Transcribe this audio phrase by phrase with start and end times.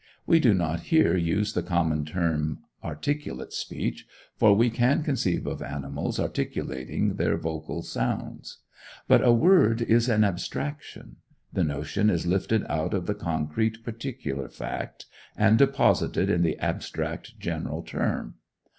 [0.25, 5.61] We do not here use the common term "articulate speech," for we can conceive of
[5.61, 8.57] animals articulating their vocal sounds.
[9.07, 11.17] But "a word" is an abstraction.
[11.53, 15.05] The notion is lifted out of the concrete particular fact,
[15.37, 18.37] and deposited in the abstract general term.